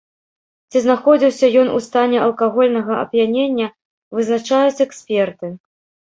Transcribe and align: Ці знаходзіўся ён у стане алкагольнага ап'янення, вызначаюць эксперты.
Ці 0.73 0.77
знаходзіўся 0.85 1.47
ён 1.63 1.67
у 1.73 1.79
стане 1.87 2.17
алкагольнага 2.27 2.93
ап'янення, 3.03 3.67
вызначаюць 4.17 4.83
эксперты. 4.87 5.51